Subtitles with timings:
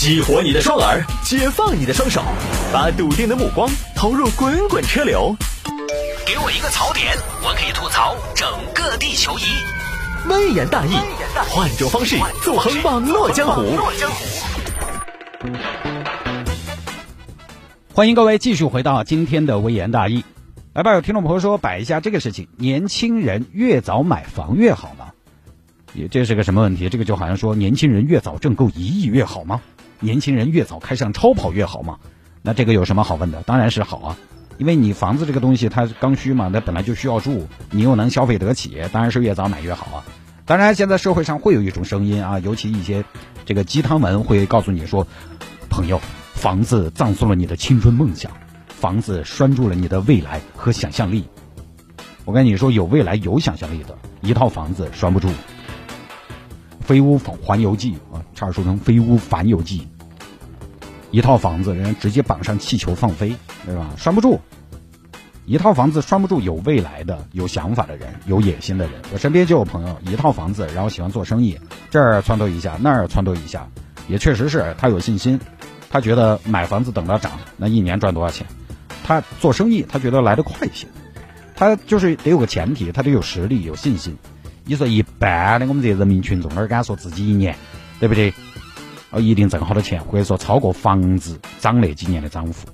[0.00, 2.22] 激活你的双耳，解放你的双手，
[2.72, 5.36] 把笃定的目光投入滚滚车流。
[6.26, 9.42] 给我一个槽点，我可以吐槽整个地球仪。
[10.26, 10.94] 微言大义，
[11.50, 13.78] 换种方式纵横网络江湖。
[17.92, 20.24] 欢迎各位继续回到今天的微言大义。
[20.72, 25.10] 来吧，有听众朋友说摆一下这个事情：年轻人越早买房越好吗？
[25.92, 26.88] 也这是个什么问题？
[26.88, 29.60] 这个就好像说年轻人越早挣够一亿越好吗？
[30.00, 31.98] 年轻人越早开上超跑越好嘛？
[32.42, 33.42] 那这个有什么好问的？
[33.42, 34.16] 当然是好啊，
[34.58, 40.04] 因为你房子这个东西它刚需嘛，那本来就需要住，你又能消费得起，当然是越早买越好啊。
[40.46, 43.04] 当然，现在社会上会有一种声音啊，尤其一些
[43.44, 45.06] 这个鸡汤文会告诉你说，
[45.68, 46.00] 朋友，
[46.34, 48.32] 房子葬送了你的青春梦想，
[48.66, 51.28] 房子拴住了你的未来和想象力。
[52.24, 55.28] 我跟你说，有未来有想象力的一套房子拴不住。
[56.90, 59.86] 飞屋环游记啊，差点说成飞屋反游记。
[61.12, 63.32] 一套房子，人家直接绑上气球放飞，
[63.64, 63.90] 对吧？
[63.96, 64.40] 拴不住。
[65.46, 68.94] 一套房子拴不住有未来的、有想法的人、有野心的人。
[69.12, 71.56] 我身边就有朋友，一套房子，然后喜欢做生意，
[71.90, 73.68] 这儿撺掇一下，那儿撺掇一下，
[74.08, 75.38] 也确实是他有信心，
[75.90, 78.44] 他觉得买房子等到涨，那一年赚多少钱？
[79.04, 80.88] 他做生意，他觉得来得快一些。
[81.54, 84.18] 他就是得有个前提，他得有实力、有信心。
[84.64, 87.56] 你说一般的我们这些人民群众哪敢说自己一年，
[87.98, 88.32] 对不对？
[89.10, 92.68] 哦，一定挣好多钱，或者说超过房子涨那几年的涨幅。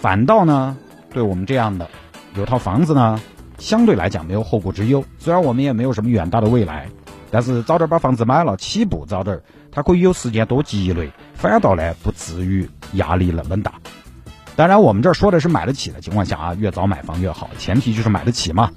[0.00, 0.76] 反倒呢，
[1.12, 1.90] 对我们这样的
[2.36, 3.20] 有套房子呢，
[3.58, 5.04] 相对来讲没有后顾之忧。
[5.18, 6.88] 虽然我们也没有什么远大的未来，
[7.30, 9.40] 但是早点把房子买了，起步早点，
[9.72, 13.72] 它可以有时间多积累，反倒呢不至于压力那么大。
[14.54, 18.70] 当然，我们这儿说的是买得起的情况下啊，越早买房越好，前提就是买得起嘛。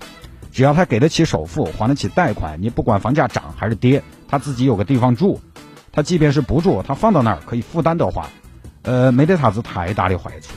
[0.53, 5.41] 只要他给得起首付，还得起贷款，你不管房价涨还是跌，他自己有个地方住，
[5.91, 8.29] 他即便是不住，他放到那儿可以负担的话，
[8.83, 10.53] 呃，没得啥子太大的坏处。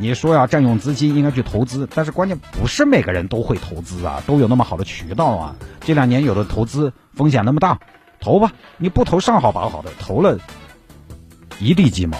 [0.00, 5.56] 你说要占用资金，应该去投资，但是关键不是每个人都会投资啊，都有那么好的渠道啊。
[5.80, 7.80] 这两年有的投资风险那么大，
[8.20, 10.38] 投吧，你不投上好把好的，投了
[11.58, 12.16] 一地鸡毛。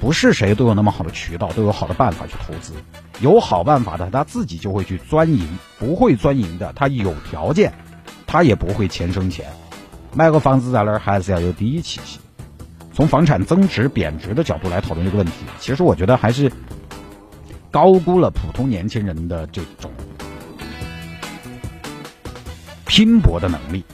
[0.00, 2.72] 不是谁都有那么好的渠道，都有好的办法去投资。
[3.20, 5.44] 有好办法的，他自己就会去钻营；
[5.78, 7.72] 不会钻营的，他有条件，
[8.26, 9.46] 他也不会钱生钱。
[10.14, 12.20] 卖个房子在那儿还是要有底气些。
[12.94, 16.50] 从房产增值贬值的角度来讨论这个问题，其实我觉得还是
[17.70, 19.90] 高估了普通年轻人的这种
[22.86, 23.84] 拼搏的能力。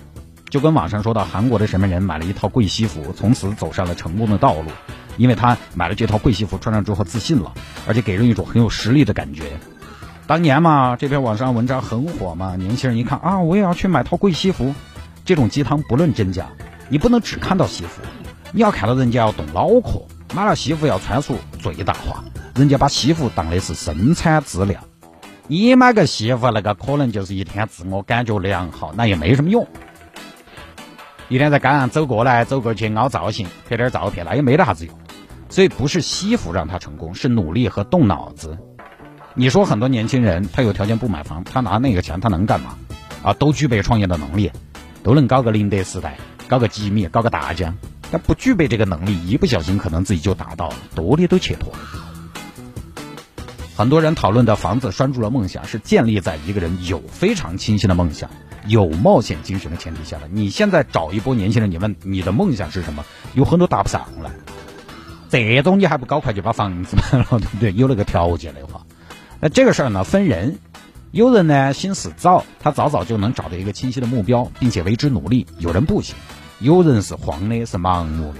[0.50, 4.71] 就跟网上说到，韩国的什么人买了一套贵西服，从此走上了成功的道路。
[5.17, 7.53] 因为他买了这套贵西服，穿上之后自信了，
[7.87, 9.45] 而且给人一种很有实力的感觉。
[10.27, 14.75] 当年嘛，这篇网上文章很火嘛，年轻人一看啊，我也要去买套贵西服。
[15.25, 16.47] 这种鸡汤不论真假，
[16.89, 18.03] 你不能只看到西服，
[18.53, 20.03] 你要看到人家要动脑壳，
[20.35, 24.81] 买了西服要穿出最大化，人家把西服当的是生产资料。
[25.47, 29.67] 你买个西服，那个可能就是一天自我感觉良好，那也没什么用。
[31.29, 34.95] 一天在街上走过来走过去凹造型，拍点照片，那也没得啥子用。
[35.54, 38.59] 所以不是西服让他成功，是努力和动脑子。
[39.34, 42.76] 你说很多年轻人他有条件不买房，他拿那个钱他能干嘛？
[43.22, 44.50] 啊，都具备创业的能力，
[45.04, 47.76] 都能搞个宁德时代，搞个吉米，搞个大疆。
[48.10, 51.78] 但不具备这个能力，一不小心可能自己就达到了，多的都切脱了。
[53.76, 58.28] 很多人讨论的房子拴住了梦想，是建立在一个人有非常清晰的梦想、
[58.66, 60.26] 有冒险精神的前提下的。
[60.32, 63.04] 你现在找一波年轻人，你问你的梦想是什么？
[63.34, 64.32] 有很多答不上来。
[65.43, 67.72] 这种你还不搞快就把房子买了， 对不对？
[67.72, 68.83] 有那个条件的话，
[69.41, 70.59] 那这个事儿呢分人，
[71.11, 76.15] 有人呢心思早，他早早就能找到一个清晰的目标，并且为之努力；有人不行，
[76.61, 78.39] 有人是慌的，是盲目的。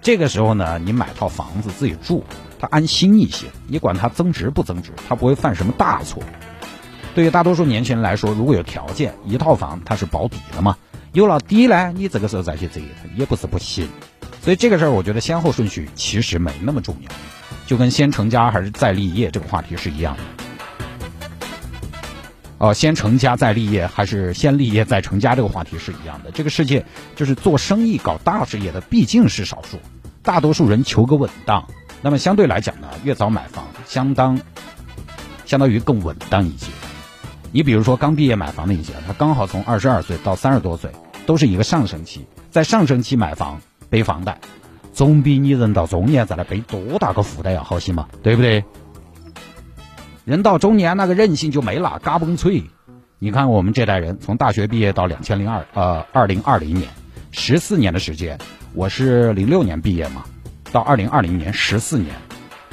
[0.00, 2.24] 这个时候呢，你买套房子自己住，
[2.58, 3.46] 他安心一些。
[3.68, 6.20] 你管它增值不增值，他不会犯什么大错。
[7.14, 10.76] 对于大多数年轻人来说，如果有条件，一套房它是保底的嘛。
[11.12, 13.86] 有了底呢，你这个时候再去折腾也不是不行。
[14.42, 17.10] 所以这个事儿，我觉得先后顺序其实没那么重要，
[17.64, 20.22] 就跟先成家还是再立业这个话题是一样的。
[22.58, 26.30] 哦，先成家再立业还是先立业再成家这个话题是一样的。
[26.32, 26.84] 这个世界
[27.14, 29.78] 就是做生意搞大事业的毕竟是少数，
[30.22, 31.64] 大多数人求个稳当。
[32.00, 34.40] 那么相对来讲呢，越早买房，相当
[35.44, 36.66] 相当于更稳当一些。
[37.52, 40.90] 你比如说刚毕业买房的一些，他刚好从二十二岁到三十多岁，
[41.26, 43.60] 都是一个上升期，在上升期买房。
[43.92, 44.40] 背房贷，
[44.94, 48.64] 总比你人到中年再来背多大个负担要好些嘛，对不对？
[50.24, 52.64] 人到中年那个韧性就没了，嘎嘣脆。
[53.18, 56.88] 你看我们这代人，从大学毕业到两千零二呃二零二零年，
[57.32, 58.38] 十四年的时间，
[58.72, 60.24] 我是零六年毕业嘛，
[60.72, 62.14] 到二零二零年十四年，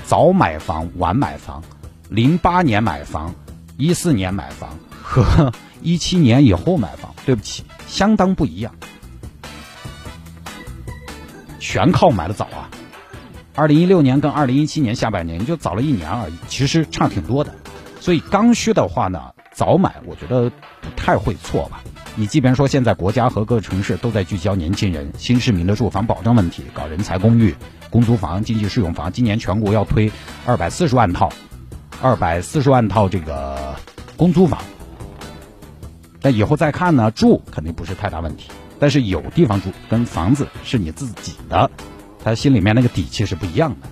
[0.06, 1.62] 早买房晚买房，
[2.07, 3.36] 零八年买房，
[3.75, 4.69] 一四年买房
[5.04, 5.51] 和
[5.81, 8.74] 一七年以后买房，对不起，相当不一样，
[11.59, 12.69] 全靠买的早啊。
[13.56, 17.53] 二零一六年跟二零一七年下半年就早了一年而已，其实差挺多的。
[18.00, 21.83] 所以刚需的话呢，早买我觉得不太会错吧。
[22.15, 27.56] 你即便说现在国家和各个城市都在聚焦年轻人、新市民的住房保障问题，搞人才公寓、
[27.89, 30.11] 公租房、经济适用房，今年全国要推
[30.45, 31.29] 二百四十万套，
[32.01, 33.75] 二百四十万套这个
[34.15, 34.59] 公租房。
[36.21, 38.50] 但以后再看呢，住肯定不是太大问题，
[38.80, 41.70] 但是有地方住跟房子是你自己的，
[42.24, 43.90] 他心里面那个底气是不一样的。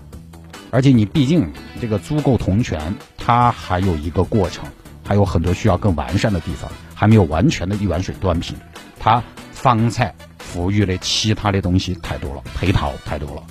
[0.72, 4.66] 而且你毕竟这个租购同权，它还有一个过程，
[5.04, 6.72] 还有很多需要更完善的地方。
[6.94, 8.57] 还没有完全的一碗水端平，
[9.00, 13.44] 它房产富裕的其他的东西太多了，配套太多了。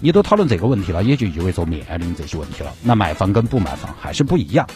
[0.00, 2.72] 你都讨论这个问题了，也就意味着面临这些问题了。
[2.82, 4.66] 那买房跟不买房还是不一样，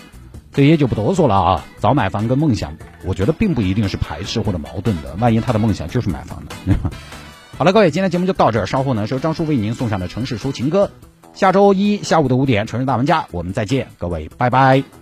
[0.53, 1.65] 这些就不多说了啊。
[1.79, 5.15] 早买房跟梦想，我觉得并不一定是排斥或者矛盾的。
[5.19, 6.75] 万一他的梦想就是买房呢？
[7.57, 8.67] 好了，各位，今天节目就到这儿。
[8.67, 10.91] 稍后呢，是由张叔为您送上的城市抒情歌。
[11.35, 14.98] 下周一下午的五点，城市大玩家，我们再见，各位，拜拜。